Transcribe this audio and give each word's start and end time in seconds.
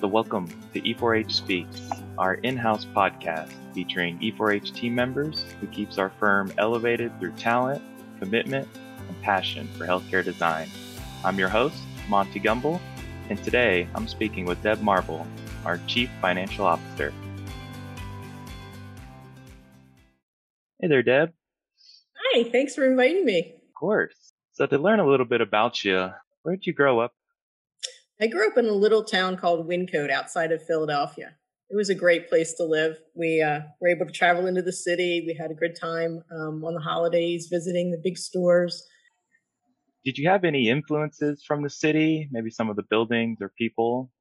So, 0.00 0.08
welcome 0.08 0.48
to 0.74 0.80
E4H 0.80 1.30
Speaks, 1.30 1.80
our 2.18 2.34
in 2.34 2.56
house 2.56 2.84
podcast 2.84 3.52
featuring 3.72 4.18
E4H 4.18 4.74
team 4.74 4.94
members 4.94 5.44
who 5.60 5.66
keeps 5.68 5.98
our 5.98 6.10
firm 6.10 6.52
elevated 6.58 7.18
through 7.20 7.32
talent, 7.32 7.82
commitment, 8.18 8.68
and 9.08 9.22
passion 9.22 9.68
for 9.78 9.86
healthcare 9.86 10.24
design. 10.24 10.68
I'm 11.24 11.38
your 11.38 11.48
host, 11.48 11.76
Monty 12.08 12.40
Gumble, 12.40 12.80
and 13.30 13.42
today 13.44 13.88
I'm 13.94 14.08
speaking 14.08 14.44
with 14.44 14.62
Deb 14.62 14.80
Marble, 14.80 15.26
our 15.64 15.78
Chief 15.86 16.10
Financial 16.20 16.66
Officer. 16.66 17.12
Hey 20.80 20.88
there, 20.88 21.02
Deb. 21.02 21.32
Hi, 22.16 22.42
thanks 22.42 22.74
for 22.74 22.84
inviting 22.84 23.24
me. 23.24 23.54
Of 23.68 23.74
course. 23.78 24.31
So, 24.62 24.66
to 24.66 24.78
learn 24.78 25.00
a 25.00 25.04
little 25.04 25.26
bit 25.26 25.40
about 25.40 25.82
you, 25.82 26.08
where 26.42 26.54
did 26.54 26.68
you 26.68 26.72
grow 26.72 27.00
up? 27.00 27.14
I 28.20 28.28
grew 28.28 28.46
up 28.46 28.56
in 28.56 28.66
a 28.66 28.72
little 28.72 29.02
town 29.02 29.36
called 29.36 29.68
Wyncote 29.68 30.08
outside 30.08 30.52
of 30.52 30.64
Philadelphia. 30.64 31.34
It 31.68 31.74
was 31.74 31.90
a 31.90 31.96
great 31.96 32.28
place 32.28 32.54
to 32.54 32.62
live. 32.62 32.96
We 33.16 33.42
uh, 33.42 33.62
were 33.80 33.88
able 33.88 34.06
to 34.06 34.12
travel 34.12 34.46
into 34.46 34.62
the 34.62 34.72
city. 34.72 35.24
We 35.26 35.34
had 35.34 35.50
a 35.50 35.54
good 35.54 35.74
time 35.74 36.22
um, 36.30 36.64
on 36.64 36.74
the 36.74 36.80
holidays, 36.80 37.48
visiting 37.50 37.90
the 37.90 37.98
big 38.04 38.16
stores. 38.16 38.86
Did 40.04 40.16
you 40.16 40.28
have 40.28 40.44
any 40.44 40.68
influences 40.68 41.42
from 41.44 41.64
the 41.64 41.70
city? 41.70 42.28
Maybe 42.30 42.50
some 42.50 42.70
of 42.70 42.76
the 42.76 42.84
buildings 42.84 43.38
or 43.40 43.48
people? 43.58 44.12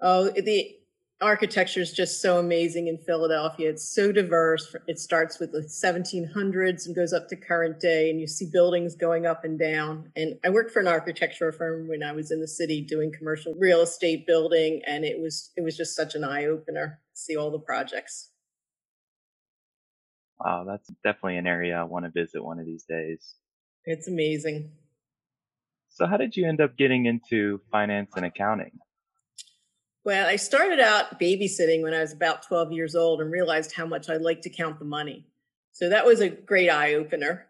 Oh, 0.00 0.30
the 0.30 0.78
architecture 1.20 1.80
is 1.80 1.92
just 1.92 2.20
so 2.20 2.38
amazing 2.38 2.88
in 2.88 2.98
Philadelphia. 2.98 3.70
It's 3.70 3.88
so 3.88 4.12
diverse. 4.12 4.74
It 4.86 4.98
starts 4.98 5.38
with 5.38 5.52
the 5.52 5.60
1700s 5.60 6.86
and 6.86 6.94
goes 6.94 7.12
up 7.12 7.28
to 7.28 7.36
current 7.36 7.80
day, 7.80 8.10
and 8.10 8.20
you 8.20 8.26
see 8.26 8.50
buildings 8.52 8.94
going 8.94 9.26
up 9.26 9.44
and 9.44 9.58
down. 9.58 10.12
And 10.16 10.38
I 10.44 10.50
worked 10.50 10.72
for 10.72 10.80
an 10.80 10.88
architecture 10.88 11.52
firm 11.52 11.88
when 11.88 12.02
I 12.02 12.12
was 12.12 12.30
in 12.30 12.40
the 12.40 12.48
city 12.48 12.82
doing 12.82 13.12
commercial 13.12 13.54
real 13.54 13.80
estate 13.80 14.26
building, 14.26 14.82
and 14.86 15.04
it 15.04 15.20
was 15.20 15.50
it 15.56 15.62
was 15.62 15.76
just 15.76 15.96
such 15.96 16.14
an 16.14 16.24
eye 16.24 16.44
opener 16.46 17.00
see 17.16 17.36
all 17.36 17.50
the 17.50 17.58
projects. 17.58 18.30
Wow, 20.38 20.64
that's 20.68 20.88
definitely 21.02 21.38
an 21.38 21.46
area 21.46 21.76
I 21.76 21.84
want 21.84 22.04
to 22.04 22.10
visit 22.10 22.44
one 22.44 22.58
of 22.58 22.66
these 22.66 22.84
days. 22.84 23.36
It's 23.84 24.06
amazing. 24.06 24.70
So, 25.88 26.06
how 26.06 26.18
did 26.18 26.36
you 26.36 26.46
end 26.46 26.60
up 26.60 26.76
getting 26.76 27.06
into 27.06 27.60
finance 27.72 28.12
and 28.16 28.26
accounting? 28.26 28.72
Well, 30.06 30.28
I 30.28 30.36
started 30.36 30.78
out 30.78 31.18
babysitting 31.18 31.82
when 31.82 31.92
I 31.92 31.98
was 31.98 32.12
about 32.12 32.44
12 32.44 32.70
years 32.70 32.94
old 32.94 33.20
and 33.20 33.28
realized 33.28 33.72
how 33.72 33.86
much 33.86 34.08
I 34.08 34.18
like 34.18 34.40
to 34.42 34.50
count 34.50 34.78
the 34.78 34.84
money. 34.84 35.26
So 35.72 35.88
that 35.88 36.06
was 36.06 36.20
a 36.20 36.28
great 36.28 36.70
eye 36.70 36.94
opener. 36.94 37.48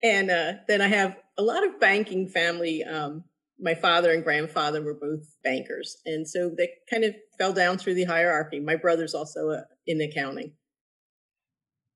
And 0.00 0.30
uh, 0.30 0.52
then 0.68 0.80
I 0.80 0.86
have 0.86 1.16
a 1.38 1.42
lot 1.42 1.66
of 1.66 1.80
banking 1.80 2.28
family. 2.28 2.84
Um, 2.84 3.24
my 3.58 3.74
father 3.74 4.12
and 4.12 4.22
grandfather 4.22 4.80
were 4.80 4.94
both 4.94 5.26
bankers. 5.42 5.96
And 6.06 6.26
so 6.26 6.54
they 6.56 6.68
kind 6.88 7.02
of 7.02 7.16
fell 7.36 7.52
down 7.52 7.78
through 7.78 7.94
the 7.94 8.04
hierarchy. 8.04 8.60
My 8.60 8.76
brother's 8.76 9.12
also 9.12 9.50
uh, 9.50 9.62
in 9.88 10.00
accounting. 10.00 10.52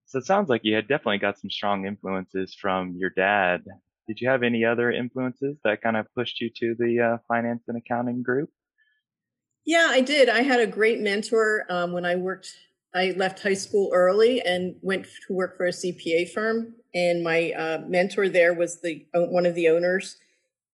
So 0.06 0.18
it 0.18 0.26
sounds 0.26 0.48
like 0.48 0.62
you 0.64 0.74
had 0.74 0.88
definitely 0.88 1.18
got 1.18 1.38
some 1.38 1.48
strong 1.48 1.86
influences 1.86 2.56
from 2.60 2.96
your 2.96 3.10
dad. 3.10 3.62
Did 4.08 4.20
you 4.20 4.28
have 4.28 4.42
any 4.42 4.64
other 4.64 4.90
influences 4.90 5.58
that 5.62 5.80
kind 5.80 5.96
of 5.96 6.12
pushed 6.16 6.40
you 6.40 6.50
to 6.56 6.74
the 6.76 7.00
uh, 7.00 7.18
finance 7.28 7.62
and 7.68 7.78
accounting 7.78 8.24
group? 8.24 8.50
Yeah, 9.64 9.88
I 9.90 10.00
did. 10.00 10.28
I 10.28 10.42
had 10.42 10.60
a 10.60 10.66
great 10.66 11.00
mentor 11.00 11.66
um, 11.68 11.92
when 11.92 12.04
I 12.04 12.16
worked. 12.16 12.56
I 12.94 13.14
left 13.16 13.42
high 13.42 13.54
school 13.54 13.90
early 13.92 14.40
and 14.42 14.74
went 14.82 15.06
to 15.26 15.32
work 15.32 15.56
for 15.56 15.66
a 15.66 15.70
CPA 15.70 16.30
firm. 16.30 16.74
And 16.94 17.22
my 17.22 17.52
uh, 17.52 17.78
mentor 17.86 18.28
there 18.28 18.54
was 18.54 18.80
the 18.82 19.06
one 19.14 19.46
of 19.46 19.54
the 19.54 19.68
owners. 19.68 20.16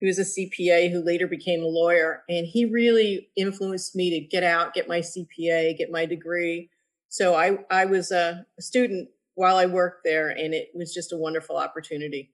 He 0.00 0.06
was 0.06 0.18
a 0.18 0.22
CPA 0.22 0.90
who 0.90 1.04
later 1.04 1.26
became 1.26 1.60
a 1.60 1.66
lawyer, 1.66 2.22
and 2.28 2.46
he 2.46 2.64
really 2.64 3.28
influenced 3.36 3.96
me 3.96 4.10
to 4.10 4.20
get 4.20 4.44
out, 4.44 4.74
get 4.74 4.88
my 4.88 5.00
CPA, 5.00 5.76
get 5.76 5.90
my 5.90 6.06
degree. 6.06 6.70
So 7.08 7.34
I 7.34 7.58
I 7.70 7.84
was 7.84 8.10
a 8.10 8.46
student 8.60 9.08
while 9.34 9.56
I 9.56 9.66
worked 9.66 10.04
there, 10.04 10.28
and 10.30 10.54
it 10.54 10.70
was 10.74 10.94
just 10.94 11.12
a 11.12 11.16
wonderful 11.16 11.56
opportunity. 11.56 12.32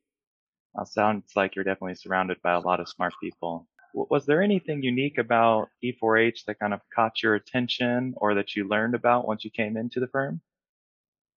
Well, 0.74 0.86
sounds 0.86 1.32
like 1.36 1.54
you're 1.54 1.64
definitely 1.64 1.94
surrounded 1.94 2.40
by 2.42 2.52
a 2.52 2.60
lot 2.60 2.80
of 2.80 2.88
smart 2.88 3.14
people 3.22 3.66
was 3.94 4.26
there 4.26 4.42
anything 4.42 4.82
unique 4.82 5.18
about 5.18 5.68
E4H 5.82 6.44
that 6.46 6.58
kind 6.58 6.74
of 6.74 6.80
caught 6.94 7.22
your 7.22 7.36
attention 7.36 8.14
or 8.16 8.34
that 8.34 8.56
you 8.56 8.68
learned 8.68 8.94
about 8.94 9.26
once 9.26 9.44
you 9.44 9.50
came 9.50 9.76
into 9.76 10.00
the 10.00 10.08
firm? 10.08 10.40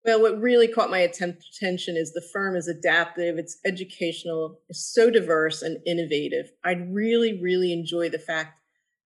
Well, 0.04 0.22
what 0.22 0.40
really 0.40 0.68
caught 0.68 0.90
my 0.90 1.00
attention 1.00 1.98
is 1.98 2.14
the 2.14 2.28
firm 2.34 2.56
is 2.56 2.68
adaptive, 2.68 3.38
it's 3.38 3.58
educational, 3.66 4.60
it's 4.70 4.92
so 4.94 5.10
diverse 5.10 5.62
and 5.62 5.78
innovative. 5.86 6.50
I 6.64 6.74
really, 6.74 7.42
really 7.42 7.74
enjoy 7.74 8.10
the 8.10 8.20
fact 8.20 8.60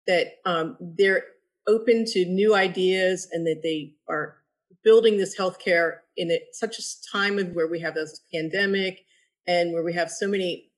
that 0.08 0.36
um, 0.46 0.78
they're 0.80 1.24
open 1.68 2.06
to 2.06 2.26
new 2.26 2.56
ideas 2.56 3.28
and 3.32 3.46
that 3.48 3.62
they 3.64 3.94
are 4.08 4.38
building 4.84 5.18
this 5.18 5.38
healthcare 5.38 5.98
in 6.18 6.32
a, 6.32 6.40
such 6.54 6.80
a 6.80 6.84
time 7.12 7.40
of 7.40 7.50
where 7.50 7.68
we 7.68 7.80
have 7.80 7.96
this 7.96 8.22
pandemic 8.34 9.06
and 9.48 9.74
where 9.74 9.84
we 9.84 9.94
have 9.94 10.10
so 10.10 10.28
many 10.28 10.71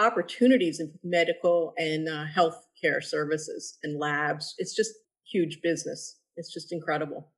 opportunities 0.00 0.80
in 0.80 0.92
medical 1.04 1.74
and 1.76 2.08
uh, 2.08 2.24
health 2.24 2.66
care 2.80 3.00
services 3.00 3.78
and 3.82 3.98
labs. 3.98 4.54
It's 4.58 4.74
just 4.74 4.92
huge 5.30 5.60
business. 5.62 6.18
It's 6.36 6.52
just 6.52 6.72
incredible. 6.72 7.30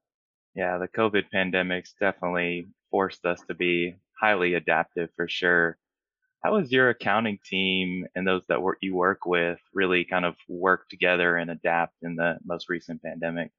Yeah, 0.55 0.79
the 0.79 0.89
COVID 0.89 1.25
pandemic's 1.33 1.95
definitely 1.99 2.69
forced 2.91 3.25
us 3.25 3.41
to 3.49 3.55
be 3.55 3.97
highly 4.21 4.55
adaptive 4.55 5.11
for 5.17 5.29
sure. 5.29 5.79
How 6.45 6.59
has 6.59 6.71
your 6.71 6.91
accounting 6.91 7.39
team 7.45 8.07
and 8.15 8.27
those 8.27 8.45
that 8.49 8.63
work, 8.63 8.79
you 8.81 8.95
work 8.95 9.27
with 9.27 9.59
really 9.73 10.05
kind 10.05 10.25
of 10.25 10.35
work 10.49 10.89
together 10.89 11.37
and 11.37 11.51
adapt 11.51 11.95
in 12.03 12.17
the 12.17 12.39
most 12.45 12.69
recent 12.69 13.03
pandemic? 13.03 13.51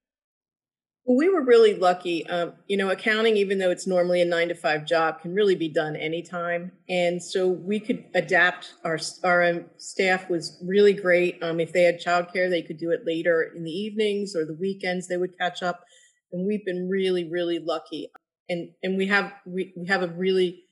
Well, 1.05 1.17
we 1.17 1.27
were 1.27 1.43
really 1.43 1.73
lucky. 1.75 2.25
Um, 2.27 2.53
you 2.67 2.77
know, 2.77 2.89
accounting, 2.89 3.35
even 3.35 3.57
though 3.57 3.71
it's 3.71 3.85
normally 3.85 4.21
a 4.21 4.25
nine 4.25 4.47
to 4.47 4.55
five 4.55 4.85
job, 4.85 5.19
can 5.21 5.33
really 5.33 5.55
be 5.55 5.67
done 5.67 5.97
anytime. 5.97 6.71
And 6.87 7.21
so 7.21 7.47
we 7.49 7.79
could 7.81 8.05
adapt. 8.15 8.73
Our 8.85 8.97
our 9.23 9.43
um, 9.43 9.65
staff 9.77 10.29
was 10.29 10.57
really 10.65 10.93
great. 10.93 11.43
Um, 11.43 11.59
if 11.59 11.73
they 11.73 11.83
had 11.83 11.99
childcare, 11.99 12.49
they 12.49 12.61
could 12.61 12.77
do 12.77 12.91
it 12.91 13.05
later 13.05 13.51
in 13.53 13.63
the 13.65 13.71
evenings 13.71 14.33
or 14.35 14.45
the 14.45 14.53
weekends. 14.53 15.07
They 15.07 15.17
would 15.17 15.37
catch 15.37 15.61
up. 15.61 15.83
And 16.31 16.47
we've 16.47 16.65
been 16.65 16.87
really, 16.89 17.29
really 17.29 17.59
lucky. 17.59 18.09
And 18.47 18.69
and 18.81 18.97
we 18.97 19.07
have 19.07 19.33
we, 19.45 19.73
we 19.75 19.87
have 19.87 20.03
a 20.03 20.07
really, 20.07 20.63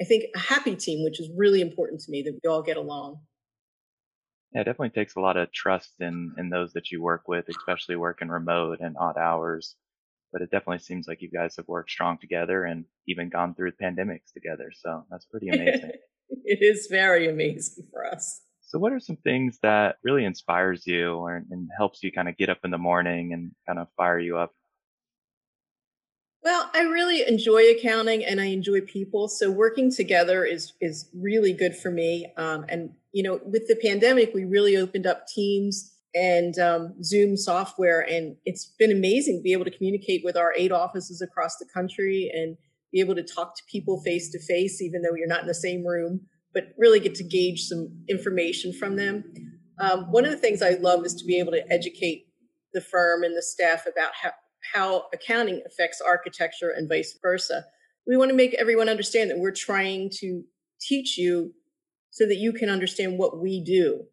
I 0.00 0.04
think, 0.04 0.26
a 0.36 0.38
happy 0.38 0.76
team, 0.76 1.02
which 1.02 1.18
is 1.20 1.28
really 1.36 1.60
important 1.60 2.00
to 2.02 2.10
me 2.12 2.22
that 2.22 2.38
we 2.40 2.48
all 2.48 2.62
get 2.62 2.76
along. 2.76 3.18
Yeah, 4.54 4.62
it 4.62 4.64
definitely 4.64 4.90
takes 4.90 5.16
a 5.16 5.20
lot 5.20 5.36
of 5.36 5.50
trust 5.52 5.92
in 6.00 6.34
in 6.38 6.50
those 6.50 6.72
that 6.74 6.90
you 6.90 7.02
work 7.02 7.28
with, 7.28 7.46
especially 7.48 7.96
working 7.96 8.28
remote 8.28 8.80
and 8.80 8.96
odd 8.98 9.16
hours. 9.16 9.76
But 10.32 10.42
it 10.42 10.50
definitely 10.50 10.78
seems 10.78 11.06
like 11.06 11.20
you 11.20 11.30
guys 11.30 11.56
have 11.56 11.68
worked 11.68 11.90
strong 11.90 12.18
together 12.18 12.64
and 12.64 12.84
even 13.06 13.28
gone 13.28 13.54
through 13.54 13.72
pandemics 13.72 14.32
together. 14.32 14.72
So 14.74 15.04
that's 15.10 15.26
pretty 15.26 15.48
amazing. 15.48 15.92
it 16.44 16.62
is 16.62 16.88
very 16.90 17.28
amazing 17.28 17.86
for 17.90 18.06
us. 18.06 18.40
So, 18.72 18.78
what 18.78 18.92
are 18.92 19.00
some 19.00 19.16
things 19.16 19.58
that 19.62 19.96
really 20.02 20.24
inspires 20.24 20.86
you 20.86 21.16
or, 21.16 21.44
and 21.50 21.68
helps 21.76 22.02
you 22.02 22.10
kind 22.10 22.28
of 22.28 22.38
get 22.38 22.48
up 22.48 22.60
in 22.64 22.70
the 22.70 22.78
morning 22.78 23.34
and 23.34 23.52
kind 23.66 23.78
of 23.78 23.88
fire 23.98 24.18
you 24.18 24.38
up? 24.38 24.52
I 26.74 26.82
really 26.82 27.26
enjoy 27.26 27.70
accounting 27.70 28.24
and 28.24 28.40
I 28.40 28.46
enjoy 28.46 28.80
people. 28.80 29.28
So 29.28 29.50
working 29.50 29.90
together 29.90 30.44
is 30.44 30.72
is 30.80 31.08
really 31.14 31.52
good 31.52 31.76
for 31.76 31.90
me. 31.90 32.32
Um, 32.36 32.64
and 32.68 32.90
you 33.12 33.22
know, 33.22 33.40
with 33.44 33.68
the 33.68 33.76
pandemic, 33.76 34.32
we 34.34 34.44
really 34.44 34.76
opened 34.76 35.06
up 35.06 35.26
Teams 35.26 35.92
and 36.14 36.58
um, 36.58 37.02
Zoom 37.02 37.36
software, 37.36 38.00
and 38.00 38.36
it's 38.44 38.66
been 38.78 38.90
amazing 38.92 39.38
to 39.38 39.42
be 39.42 39.52
able 39.52 39.64
to 39.64 39.70
communicate 39.70 40.22
with 40.24 40.36
our 40.36 40.52
eight 40.56 40.72
offices 40.72 41.22
across 41.22 41.56
the 41.56 41.66
country 41.72 42.30
and 42.32 42.56
be 42.90 43.00
able 43.00 43.14
to 43.14 43.22
talk 43.22 43.56
to 43.56 43.62
people 43.70 44.00
face 44.02 44.30
to 44.30 44.38
face, 44.38 44.82
even 44.82 45.02
though 45.02 45.14
you're 45.16 45.26
not 45.26 45.40
in 45.40 45.46
the 45.46 45.54
same 45.54 45.86
room, 45.86 46.20
but 46.52 46.64
really 46.78 47.00
get 47.00 47.14
to 47.14 47.24
gauge 47.24 47.62
some 47.62 47.88
information 48.08 48.72
from 48.72 48.96
them. 48.96 49.24
Um, 49.78 50.12
one 50.12 50.24
of 50.24 50.30
the 50.30 50.36
things 50.36 50.60
I 50.62 50.72
love 50.80 51.04
is 51.06 51.14
to 51.14 51.24
be 51.24 51.38
able 51.38 51.52
to 51.52 51.72
educate 51.72 52.26
the 52.74 52.80
firm 52.80 53.22
and 53.22 53.36
the 53.36 53.42
staff 53.42 53.86
about 53.86 54.12
how, 54.20 54.32
how 54.74 55.06
accounting 55.12 55.62
affects 55.66 56.00
architecture 56.00 56.70
and 56.70 56.88
vice 56.88 57.18
versa. 57.20 57.64
We 58.06 58.16
want 58.16 58.30
to 58.30 58.36
make 58.36 58.54
everyone 58.54 58.88
understand 58.88 59.30
that 59.30 59.38
we're 59.38 59.52
trying 59.52 60.10
to 60.20 60.44
teach 60.80 61.16
you 61.16 61.52
so 62.10 62.26
that 62.26 62.36
you 62.36 62.52
can 62.52 62.68
understand 62.68 63.18
what 63.18 63.40
we 63.40 63.62
do. 63.62 64.04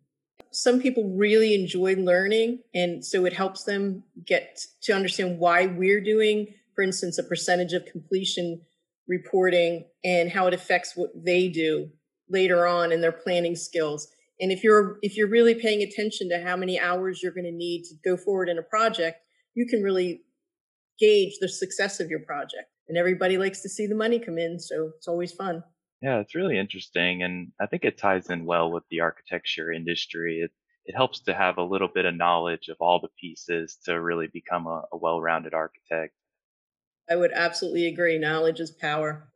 Some 0.51 0.81
people 0.81 1.13
really 1.16 1.54
enjoy 1.54 1.96
learning, 1.96 2.60
and 2.74 3.06
so 3.06 3.25
it 3.25 3.34
helps 3.34 3.63
them 3.63 4.04
get 4.25 4.62
to 4.84 4.94
understand 4.94 5.38
why 5.38 5.68
we're 5.68 6.01
doing, 6.01 6.48
for 6.74 6.84
instance, 6.84 7.18
a 7.18 7.24
percentage 7.24 7.74
of 7.74 7.86
completion 7.86 8.62
reporting 9.07 9.86
and 10.04 10.30
how 10.30 10.48
it 10.48 10.54
affects 10.54 10.95
what 10.95 11.12
they 11.16 11.50
do 11.50 11.90
later 12.30 12.66
on 12.66 12.92
in 12.92 13.02
their 13.02 13.12
planning 13.12 13.56
skills. 13.56 14.07
And 14.40 14.52
if 14.52 14.63
you're 14.63 14.98
if 15.02 15.18
you're 15.18 15.28
really 15.28 15.56
paying 15.56 15.81
attention 15.81 16.30
to 16.30 16.42
how 16.42 16.56
many 16.56 16.80
hours 16.80 17.22
you're 17.22 17.34
going 17.34 17.45
to 17.45 17.52
need 17.52 17.84
to 17.86 17.95
go 18.06 18.16
forward 18.16 18.48
in 18.48 18.57
a 18.57 18.63
project, 18.63 19.19
you 19.56 19.66
can 19.66 19.84
really 19.84 20.22
gauge 21.00 21.38
the 21.40 21.50
success 21.50 22.00
of 22.00 22.10
your 22.10 22.19
project. 22.19 22.69
And 22.88 22.98
everybody 22.98 23.38
likes 23.38 23.62
to 23.62 23.69
see 23.69 23.88
the 23.88 23.96
money 23.96 24.19
come 24.19 24.38
in, 24.38 24.60
so 24.60 24.92
it's 24.98 25.07
always 25.07 25.31
fun. 25.31 25.63
Yeah, 26.01 26.19
it's 26.19 26.36
really 26.36 26.57
interesting, 26.57 27.24
and 27.24 27.51
I 27.60 27.66
think 27.66 27.84
it 27.84 27.98
ties 27.98 28.30
in 28.30 28.46
well 28.46 28.72
with 28.72 28.84
the 28.90 29.01
architecture 29.01 29.72
industry. 29.72 30.40
It 30.40 30.51
it 30.86 30.96
helps 30.96 31.19
to 31.22 31.36
have 31.36 31.57
a 31.57 31.63
little 31.63 31.88
bit 31.88 32.06
of 32.06 32.16
knowledge 32.16 32.68
of 32.68 32.78
all 32.80 33.00
the 33.00 33.10
pieces 33.19 33.78
to 33.86 34.01
really 34.01 34.25
become 34.25 34.66
a, 34.66 34.84
a 34.92 34.98
well-rounded 34.98 35.54
architect. 35.54 36.16
I 37.07 37.16
would 37.16 37.31
absolutely 37.31 37.86
agree. 37.86 38.18
Knowledge 38.18 38.60
is 38.60 38.72
power. 38.72 39.30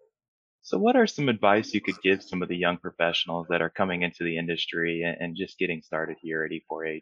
So, 0.64 0.80
what 0.80 0.96
are 0.96 1.06
some 1.06 1.30
advice 1.30 1.74
you 1.74 1.82
could 1.82 2.02
give 2.02 2.24
some 2.24 2.42
of 2.42 2.50
the 2.50 2.58
young 2.58 2.78
professionals 2.78 3.48
that 3.50 3.62
are 3.62 3.70
coming 3.70 4.02
into 4.02 4.24
the 4.24 4.38
industry 4.38 5.04
and, 5.04 5.18
and 5.20 5.36
just 5.36 5.60
getting 5.60 5.82
started 5.82 6.18
here 6.22 6.44
at 6.44 6.52
E4H? 6.52 7.02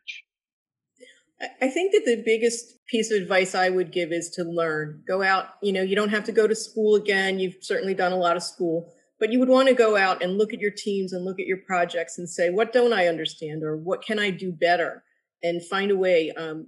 I 1.61 1.67
think 1.69 1.91
that 1.93 2.05
the 2.05 2.21
biggest 2.23 2.85
piece 2.87 3.11
of 3.11 3.21
advice 3.21 3.55
I 3.55 3.69
would 3.69 3.91
give 3.91 4.11
is 4.11 4.29
to 4.31 4.43
learn. 4.43 5.03
Go 5.07 5.23
out, 5.23 5.55
you 5.61 5.71
know, 5.71 5.81
you 5.81 5.95
don't 5.95 6.09
have 6.09 6.23
to 6.25 6.31
go 6.31 6.45
to 6.45 6.55
school 6.55 6.95
again. 6.95 7.39
You've 7.39 7.55
certainly 7.61 7.93
done 7.93 8.11
a 8.11 8.17
lot 8.17 8.35
of 8.35 8.43
school, 8.43 8.93
but 9.19 9.31
you 9.31 9.39
would 9.39 9.49
want 9.49 9.67
to 9.67 9.73
go 9.73 9.97
out 9.97 10.21
and 10.21 10.37
look 10.37 10.53
at 10.53 10.59
your 10.59 10.71
teams 10.71 11.13
and 11.13 11.25
look 11.25 11.39
at 11.39 11.47
your 11.47 11.57
projects 11.65 12.19
and 12.19 12.29
say, 12.29 12.49
what 12.51 12.73
don't 12.73 12.93
I 12.93 13.07
understand 13.07 13.63
or 13.63 13.75
what 13.75 14.03
can 14.03 14.19
I 14.19 14.29
do 14.29 14.51
better? 14.51 15.03
And 15.41 15.65
find 15.65 15.89
a 15.89 15.97
way. 15.97 16.31
Um, 16.37 16.67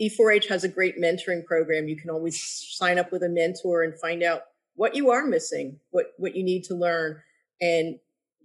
E4H 0.00 0.48
has 0.48 0.64
a 0.64 0.68
great 0.68 1.00
mentoring 1.00 1.44
program. 1.46 1.88
You 1.88 1.96
can 1.96 2.10
always 2.10 2.38
sign 2.76 2.98
up 2.98 3.10
with 3.10 3.22
a 3.22 3.28
mentor 3.28 3.82
and 3.82 3.98
find 3.98 4.22
out 4.22 4.42
what 4.74 4.94
you 4.94 5.10
are 5.10 5.24
missing, 5.24 5.80
what, 5.90 6.12
what 6.18 6.36
you 6.36 6.44
need 6.44 6.64
to 6.64 6.74
learn. 6.74 7.20
And 7.60 7.98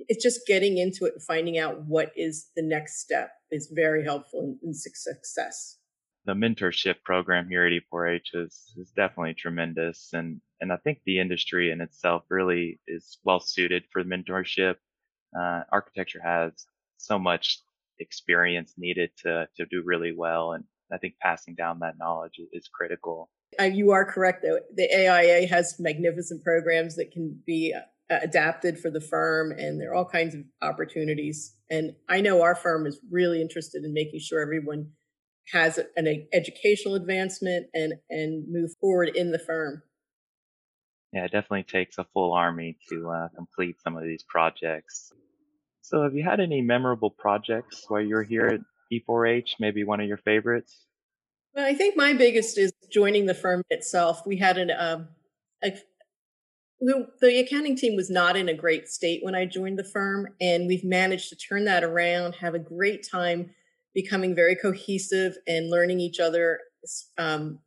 it's 0.08 0.24
just 0.24 0.48
getting 0.48 0.78
into 0.78 1.06
it 1.06 1.14
and 1.14 1.24
finding 1.24 1.58
out 1.58 1.84
what 1.84 2.12
is 2.16 2.50
the 2.56 2.64
next 2.64 3.02
step 3.02 3.32
is 3.54 3.72
very 3.74 4.04
helpful 4.04 4.42
in, 4.42 4.70
in 4.70 4.74
success. 4.74 5.78
The 6.26 6.34
mentorship 6.34 6.96
program 7.04 7.48
here 7.50 7.66
at 7.66 7.74
E4H 7.74 8.36
is, 8.36 8.74
is 8.78 8.92
definitely 8.96 9.34
tremendous. 9.34 10.10
And, 10.14 10.40
and 10.62 10.72
I 10.72 10.78
think 10.78 11.00
the 11.06 11.20
industry 11.20 11.72
in 11.72 11.82
itself 11.82 12.24
really 12.30 12.80
is 12.88 13.18
well 13.24 13.42
suited 13.42 13.84
for 13.92 14.04
mentorship. 14.04 14.76
Uh, 15.38 15.62
architecture 15.72 16.22
has 16.24 16.66
so 16.98 17.20
much 17.20 17.60
experience 18.00 18.74
needed 18.78 19.12
to, 19.18 19.48
to 19.58 19.66
do 19.66 19.84
really 19.86 20.14
well. 20.16 20.54
And 20.54 20.64
I 20.92 20.98
think 20.98 21.16
passing 21.22 21.56
down 21.56 21.80
that 21.80 21.98
knowledge 21.98 22.40
is 22.52 22.70
critical. 22.74 23.30
Uh, 23.60 23.66
you 23.66 23.92
are 23.92 24.06
correct, 24.06 24.44
though. 24.44 24.60
The 24.76 24.90
AIA 24.92 25.48
has 25.48 25.76
magnificent 25.80 26.44
programs 26.44 26.96
that 26.96 27.12
can 27.12 27.40
be 27.46 27.74
uh, 27.74 28.20
adapted 28.22 28.80
for 28.80 28.90
the 28.90 29.02
firm, 29.02 29.52
and 29.52 29.80
there 29.80 29.92
are 29.92 29.96
all 29.96 30.06
kinds 30.06 30.36
of 30.36 30.42
opportunities. 30.62 31.56
And 31.74 31.96
I 32.08 32.22
know 32.22 32.44
our 32.44 32.54
firm 32.54 32.86
is 32.86 33.00
really 33.10 33.42
interested 33.42 33.84
in 33.84 33.94
making 33.94 34.20
sure 34.20 34.42
everyone 34.42 34.92
has 35.52 35.80
an 35.96 36.28
educational 36.32 36.94
advancement 36.94 37.66
and 37.74 37.94
and 38.12 38.46
move 38.48 38.70
forward 38.80 39.10
in 39.16 39.32
the 39.32 39.40
firm. 39.40 39.82
Yeah, 41.12 41.26
it 41.26 41.32
definitely 41.32 41.64
takes 41.64 41.98
a 41.98 42.06
full 42.14 42.32
army 42.32 42.78
to 42.90 43.10
uh, 43.10 43.28
complete 43.36 43.82
some 43.82 43.98
of 43.98 44.04
these 44.04 44.24
projects. 44.28 45.12
So, 45.82 46.04
have 46.04 46.14
you 46.14 46.24
had 46.24 46.40
any 46.40 46.62
memorable 46.62 47.10
projects 47.10 47.86
while 47.88 48.02
you're 48.02 48.22
here 48.22 48.46
at 48.46 48.60
E4H? 48.92 49.56
Maybe 49.60 49.84
one 49.84 50.00
of 50.00 50.08
your 50.08 50.18
favorites? 50.18 50.86
Well, 51.56 51.66
I 51.66 51.74
think 51.74 51.98
my 51.98 52.14
biggest 52.14 52.60
is 52.60 52.72
joining 52.92 53.26
the 53.26 53.34
firm 53.34 53.64
itself. 53.72 54.28
We 54.28 54.38
had 54.38 54.60
an 54.60 54.70
um, 54.78 55.08
a, 55.64 55.76
the, 56.80 57.08
the 57.22 57.40
accounting 57.40 57.76
team 57.76 57.96
was 57.96 58.10
not 58.10 58.36
in 58.36 58.50
a 58.50 58.54
great 58.54 58.88
state 58.90 59.24
when 59.24 59.36
I 59.36 59.46
joined 59.46 59.80
the 59.80 59.84
firm, 59.84 60.28
and 60.42 60.68
we've 60.68 60.84
managed 60.84 61.30
to 61.30 61.36
turn 61.36 61.66
that 61.66 61.84
around, 61.84 62.36
have 62.36 62.56
a 62.56 62.60
great 62.60 63.08
time 63.10 63.52
becoming 63.94 64.36
very 64.36 64.56
cohesive 64.56 65.36
and 65.48 65.70
learning 65.70 66.00
each 66.00 66.20
other 66.20 66.60
um, 67.18 67.60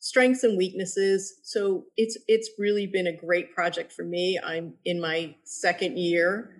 strengths 0.00 0.42
and 0.42 0.56
weaknesses. 0.56 1.40
So 1.44 1.84
it's 1.96 2.16
it's 2.26 2.50
really 2.58 2.86
been 2.86 3.06
a 3.06 3.16
great 3.16 3.54
project 3.54 3.92
for 3.92 4.04
me. 4.04 4.38
I'm 4.44 4.74
in 4.84 5.00
my 5.00 5.36
second 5.44 5.98
year 5.98 6.50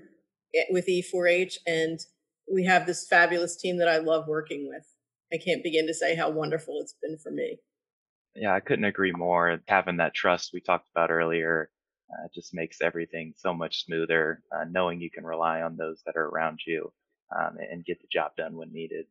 with 0.70 0.87
E4H, 0.87 1.56
and 1.67 1.99
we 2.52 2.64
have 2.64 2.87
this 2.87 3.06
fabulous 3.08 3.56
team 3.56 3.79
that 3.79 3.88
I 3.88 3.99
love 3.99 4.29
working 4.29 4.69
with. 4.69 4.85
I 5.32 5.43
can't 5.43 5.62
begin 5.62 5.87
to 5.87 5.94
say 5.94 6.14
how 6.14 6.31
wonderful 6.31 6.79
it's 6.81 6.94
been 7.02 7.19
for 7.19 7.31
me. 7.31 7.58
Yeah, 8.35 8.55
I 8.55 8.61
couldn't 8.61 8.85
agree 8.85 9.12
more. 9.12 9.61
Having 9.69 9.96
that 9.99 10.14
trust 10.14 10.50
we 10.52 10.61
talked 10.61 10.88
about 10.94 11.11
earlier 11.11 11.70
uh, 12.11 12.29
just 12.35 12.55
makes 12.55 12.81
everything 12.81 13.35
so 13.37 13.53
much 13.53 13.85
smoother, 13.85 14.43
uh, 14.55 14.65
knowing 14.71 15.01
you 15.01 15.11
can 15.11 15.25
rely 15.25 15.63
on 15.63 15.77
those 15.77 16.03
that 16.07 16.17
are 16.17 16.27
around 16.27 16.61
you 16.67 16.93
um, 17.37 17.57
and 17.71 17.85
get 17.85 18.01
the 18.01 18.09
job 18.11 18.33
done 18.37 18.57
when 18.57 18.73
needed. 18.73 19.07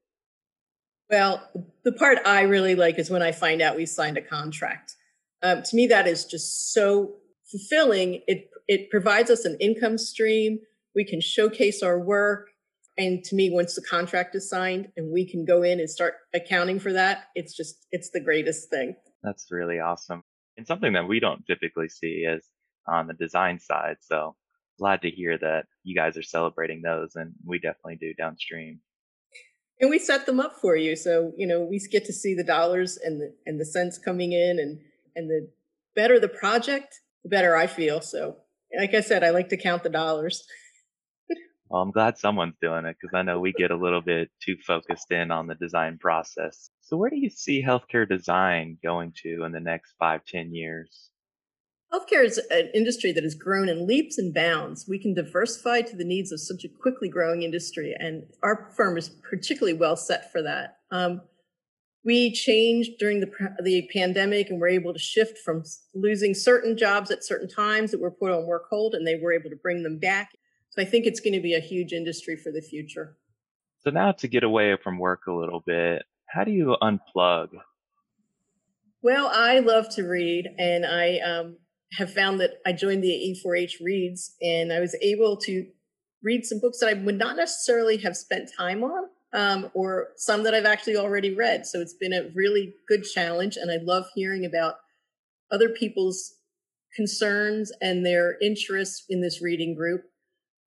Well, 1.09 1.47
the 1.83 1.93
part 1.93 2.17
I 2.25 2.41
really 2.41 2.75
like 2.75 2.99
is 2.99 3.09
when 3.09 3.21
I 3.21 3.31
find 3.31 3.61
out 3.61 3.77
we 3.77 3.85
signed 3.85 4.17
a 4.17 4.21
contract. 4.21 4.95
Um, 5.41 5.63
to 5.63 5.75
me, 5.75 5.87
that 5.87 6.07
is 6.07 6.25
just 6.25 6.73
so 6.73 7.15
fulfilling. 7.49 8.21
It 8.27 8.49
it 8.67 8.89
provides 8.89 9.29
us 9.29 9.45
an 9.45 9.57
income 9.59 9.97
stream. 9.97 10.59
We 10.95 11.05
can 11.05 11.21
showcase 11.21 11.81
our 11.81 11.99
work. 11.99 12.49
And 12.97 13.23
to 13.25 13.35
me, 13.35 13.49
once 13.51 13.75
the 13.75 13.83
contract 13.83 14.35
is 14.35 14.49
signed 14.49 14.89
and 14.97 15.13
we 15.13 15.29
can 15.29 15.45
go 15.45 15.61
in 15.61 15.79
and 15.79 15.89
start 15.89 16.15
accounting 16.33 16.79
for 16.79 16.91
that, 16.93 17.25
it's 17.35 17.55
just, 17.55 17.85
it's 17.91 18.09
the 18.09 18.19
greatest 18.19 18.69
thing. 18.69 18.95
That's 19.23 19.47
really 19.51 19.79
awesome. 19.79 20.23
And 20.57 20.65
something 20.65 20.93
that 20.93 21.07
we 21.07 21.19
don't 21.19 21.45
typically 21.45 21.89
see 21.89 22.25
is 22.27 22.43
on 22.87 23.07
the 23.07 23.13
design 23.13 23.59
side. 23.59 23.97
So 24.01 24.35
glad 24.79 25.01
to 25.01 25.09
hear 25.09 25.37
that 25.37 25.65
you 25.83 25.95
guys 25.95 26.17
are 26.17 26.23
celebrating 26.23 26.81
those 26.81 27.15
and 27.15 27.33
we 27.45 27.59
definitely 27.59 27.97
do 27.97 28.13
downstream. 28.13 28.79
And 29.79 29.89
we 29.89 29.99
set 29.99 30.25
them 30.25 30.39
up 30.39 30.55
for 30.59 30.75
you. 30.75 30.95
So, 30.95 31.33
you 31.37 31.45
know, 31.45 31.61
we 31.61 31.79
get 31.79 32.05
to 32.05 32.13
see 32.13 32.33
the 32.33 32.43
dollars 32.43 32.97
and 32.97 33.21
the, 33.21 33.33
and 33.45 33.59
the 33.59 33.65
cents 33.65 33.97
coming 33.97 34.31
in 34.31 34.59
and, 34.59 34.79
and 35.15 35.29
the 35.29 35.49
better 35.95 36.19
the 36.19 36.27
project, 36.27 37.01
the 37.23 37.29
better 37.29 37.55
I 37.55 37.67
feel. 37.67 38.01
So 38.01 38.37
like 38.77 38.93
I 38.93 39.01
said, 39.01 39.23
I 39.23 39.29
like 39.29 39.49
to 39.49 39.57
count 39.57 39.83
the 39.83 39.89
dollars. 39.89 40.45
Well, 41.69 41.81
I'm 41.81 41.91
glad 41.91 42.17
someone's 42.17 42.55
doing 42.61 42.85
it 42.85 42.95
because 42.99 43.13
I 43.13 43.23
know 43.23 43.39
we 43.39 43.51
get 43.51 43.71
a 43.71 43.75
little 43.75 44.01
bit 44.01 44.29
too 44.41 44.55
focused 44.65 45.11
in 45.11 45.31
on 45.31 45.47
the 45.47 45.55
design 45.55 45.97
process. 45.97 46.69
So, 46.79 46.95
where 46.95 47.09
do 47.09 47.17
you 47.17 47.29
see 47.29 47.61
healthcare 47.61 48.07
design 48.07 48.77
going 48.81 49.11
to 49.23 49.43
in 49.43 49.51
the 49.51 49.59
next 49.59 49.93
five, 49.99 50.23
ten 50.25 50.55
years? 50.55 51.09
Healthcare 51.93 52.25
is 52.25 52.37
an 52.51 52.69
industry 52.73 53.11
that 53.13 53.23
has 53.23 53.33
grown 53.33 53.69
in 53.69 53.87
leaps 53.87 54.17
and 54.17 54.33
bounds. 54.33 54.85
We 54.89 54.99
can 54.99 55.13
diversify 55.13 55.81
to 55.81 55.95
the 55.95 56.03
needs 56.03 56.31
of 56.31 56.41
such 56.41 56.65
a 56.65 56.69
quickly 56.69 57.07
growing 57.07 57.43
industry, 57.43 57.95
and 57.97 58.23
our 58.43 58.71
firm 58.75 58.97
is 58.97 59.09
particularly 59.09 59.77
well 59.77 59.95
set 59.95 60.31
for 60.31 60.41
that. 60.41 60.77
Um, 60.91 61.21
we 62.03 62.31
changed 62.31 62.91
during 62.99 63.19
the, 63.19 63.31
the 63.63 63.89
pandemic 63.93 64.49
and 64.49 64.57
we 64.57 64.61
were 64.61 64.67
able 64.67 64.93
to 64.93 64.99
shift 64.99 65.37
from 65.39 65.63
losing 65.93 66.33
certain 66.33 66.77
jobs 66.77 67.11
at 67.11 67.23
certain 67.23 67.49
times 67.49 67.91
that 67.91 67.99
were 67.99 68.11
put 68.11 68.31
on 68.31 68.45
work 68.45 68.65
hold, 68.69 68.93
and 68.93 69.05
they 69.05 69.15
were 69.15 69.33
able 69.33 69.49
to 69.49 69.57
bring 69.57 69.83
them 69.83 69.99
back 69.99 70.31
so 70.77 70.83
I 70.83 70.85
think 70.85 71.07
it's 71.07 71.19
going 71.19 71.33
to 71.33 71.41
be 71.41 71.55
a 71.55 71.59
huge 71.59 71.91
industry 71.91 72.35
for 72.35 72.51
the 72.51 72.61
future. 72.61 73.17
So 73.79 73.89
now 73.89 74.11
to 74.11 74.27
get 74.27 74.43
away 74.43 74.77
from 74.83 74.99
work 74.99 75.25
a 75.27 75.31
little 75.31 75.61
bit, 75.65 76.03
how 76.27 76.43
do 76.43 76.51
you 76.51 76.75
unplug? 76.81 77.49
Well, 79.01 79.31
I 79.33 79.59
love 79.59 79.89
to 79.95 80.03
read, 80.03 80.47
and 80.59 80.85
I 80.85 81.17
um, 81.19 81.57
have 81.93 82.13
found 82.13 82.39
that 82.39 82.55
I 82.65 82.73
joined 82.73 83.03
the 83.03 83.35
E4H 83.45 83.73
Reads, 83.81 84.35
and 84.41 84.73
I 84.73 84.79
was 84.79 84.95
able 85.01 85.37
to 85.37 85.67
read 86.23 86.45
some 86.45 86.59
books 86.59 86.79
that 86.79 86.89
I 86.89 86.93
would 86.93 87.17
not 87.17 87.37
necessarily 87.37 87.97
have 87.97 88.17
spent 88.17 88.49
time 88.57 88.83
on, 88.83 89.05
um, 89.33 89.71
or 89.73 90.09
some 90.17 90.43
that 90.43 90.53
I've 90.53 90.65
actually 90.65 90.97
already 90.97 91.33
read. 91.33 91.65
So 91.65 91.79
it's 91.79 91.93
been 91.93 92.13
a 92.13 92.29
really 92.35 92.73
good 92.87 93.03
challenge, 93.03 93.57
and 93.57 93.71
I 93.71 93.77
love 93.83 94.05
hearing 94.15 94.45
about 94.45 94.75
other 95.51 95.69
people's 95.69 96.33
concerns 96.95 97.71
and 97.81 98.05
their 98.05 98.37
interests 98.41 99.05
in 99.09 99.21
this 99.21 99.41
reading 99.41 99.75
group. 99.75 100.03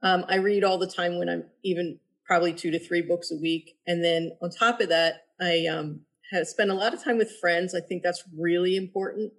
Um, 0.02 0.24
I 0.28 0.36
read 0.36 0.64
all 0.64 0.78
the 0.78 0.86
time 0.86 1.18
when 1.18 1.28
I'm 1.28 1.44
even 1.62 1.98
probably 2.24 2.52
two 2.52 2.70
to 2.70 2.78
three 2.78 3.02
books 3.02 3.30
a 3.32 3.36
week. 3.36 3.76
And 3.86 4.04
then 4.04 4.32
on 4.40 4.50
top 4.50 4.80
of 4.80 4.88
that, 4.88 5.24
I 5.40 5.66
um, 5.66 6.02
have 6.32 6.46
spent 6.46 6.70
a 6.70 6.74
lot 6.74 6.94
of 6.94 7.02
time 7.02 7.18
with 7.18 7.38
friends. 7.40 7.74
I 7.74 7.80
think 7.80 8.02
that's 8.02 8.22
really 8.38 8.76
important. 8.76 9.32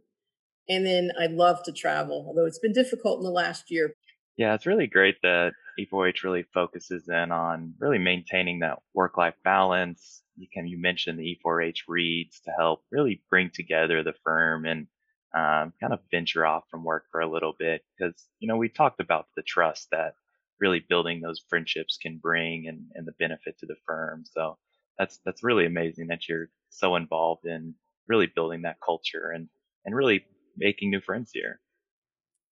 And 0.71 0.85
then 0.85 1.11
I 1.19 1.25
love 1.25 1.61
to 1.63 1.73
travel, 1.73 2.23
although 2.25 2.45
it's 2.45 2.59
been 2.59 2.71
difficult 2.71 3.19
in 3.19 3.25
the 3.25 3.29
last 3.29 3.69
year. 3.69 3.93
Yeah, 4.37 4.53
it's 4.53 4.65
really 4.65 4.87
great 4.87 5.17
that 5.21 5.51
E4H 5.77 6.23
really 6.23 6.45
focuses 6.53 7.09
in 7.09 7.33
on 7.33 7.73
really 7.77 7.97
maintaining 7.97 8.59
that 8.59 8.79
work 8.93 9.17
life 9.17 9.35
balance. 9.43 10.23
You 10.37 10.47
can, 10.53 10.67
you 10.67 10.79
mentioned 10.79 11.19
the 11.19 11.37
E4H 11.45 11.79
reads 11.89 12.39
to 12.45 12.51
help 12.57 12.83
really 12.89 13.21
bring 13.29 13.51
together 13.53 14.01
the 14.01 14.13
firm 14.23 14.65
and 14.65 14.87
um, 15.35 15.73
kind 15.81 15.91
of 15.91 15.99
venture 16.09 16.45
off 16.45 16.63
from 16.71 16.85
work 16.85 17.03
for 17.11 17.19
a 17.19 17.29
little 17.29 17.53
bit 17.59 17.81
because, 17.97 18.25
you 18.39 18.47
know, 18.47 18.55
we 18.55 18.69
talked 18.69 19.01
about 19.01 19.25
the 19.35 19.43
trust 19.43 19.89
that 19.91 20.13
really 20.61 20.85
building 20.87 21.19
those 21.19 21.43
friendships 21.49 21.97
can 22.01 22.17
bring 22.17 22.69
and, 22.69 22.85
and 22.95 23.05
the 23.05 23.13
benefit 23.19 23.57
to 23.59 23.65
the 23.65 23.75
firm. 23.85 24.23
So 24.23 24.57
that's 24.97 25.19
that's 25.25 25.43
really 25.43 25.65
amazing 25.65 26.07
that 26.07 26.29
you're 26.29 26.49
so 26.69 26.95
involved 26.95 27.45
in 27.45 27.75
really 28.07 28.27
building 28.33 28.61
that 28.61 28.77
culture 28.85 29.31
and 29.35 29.49
and 29.85 29.95
really 29.95 30.23
making 30.57 30.89
new 30.89 31.01
friends 31.01 31.31
here. 31.33 31.59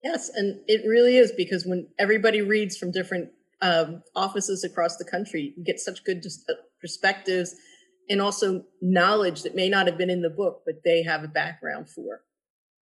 Yes, 0.03 0.29
and 0.34 0.62
it 0.68 0.88
really 0.88 1.18
is 1.18 1.32
because 1.32 1.65
when 1.65 1.88
everybody 2.00 2.41
reads 2.41 2.77
from 2.77 2.91
different 2.91 3.29
um, 3.62 4.01
offices 4.15 4.63
across 4.63 4.98
the 4.98 5.06
country, 5.06 5.53
you 5.58 5.63
get 5.63 5.79
such 5.79 6.03
good 6.06 6.25
uh, 6.50 6.53
perspectives 6.79 7.56
and 8.10 8.22
also 8.22 8.63
knowledge 8.82 9.44
that 9.44 9.56
may 9.56 9.70
not 9.70 9.88
have 9.88 9.98
been 9.98 10.10
in 10.10 10.22
the 10.22 10.29
book, 10.29 10.62
but 10.65 10.75
they 10.84 11.03
have 11.03 11.24
a 11.24 11.27
background 11.27 11.89
for. 11.89 12.22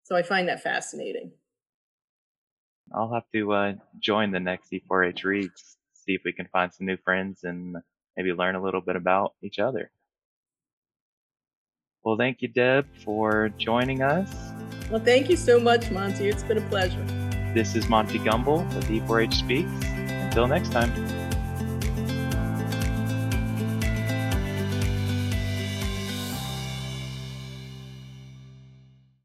So 0.03 0.15
I 0.15 0.23
find 0.23 0.47
that 0.47 0.63
fascinating. 0.63 1.31
I'll 2.93 3.13
have 3.13 3.29
to 3.33 3.53
uh, 3.53 3.73
join 3.99 4.31
the 4.31 4.39
next 4.39 4.71
E4H 4.71 5.23
reads, 5.23 5.77
see 5.93 6.13
if 6.13 6.21
we 6.25 6.33
can 6.33 6.47
find 6.47 6.73
some 6.73 6.87
new 6.87 6.97
friends 6.97 7.43
and 7.43 7.77
maybe 8.17 8.33
learn 8.33 8.55
a 8.55 8.61
little 8.61 8.81
bit 8.81 8.95
about 8.95 9.33
each 9.41 9.59
other. 9.59 9.91
Well, 12.03 12.17
thank 12.17 12.41
you, 12.41 12.47
Deb, 12.47 12.87
for 13.03 13.49
joining 13.57 14.01
us. 14.01 14.29
Well, 14.91 14.99
thank 14.99 15.29
you 15.29 15.37
so 15.37 15.57
much, 15.57 15.89
Monty. 15.89 16.27
It's 16.27 16.43
been 16.43 16.57
a 16.57 16.69
pleasure. 16.69 17.01
This 17.53 17.77
is 17.77 17.87
Monty 17.87 18.19
Gumble 18.19 18.65
with 18.75 18.89
E4H 18.89 19.35
Speaks. 19.35 19.71
Until 19.85 20.47
next 20.47 20.73
time. 20.73 20.91